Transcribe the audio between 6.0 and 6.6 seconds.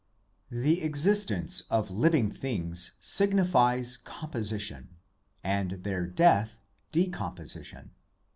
death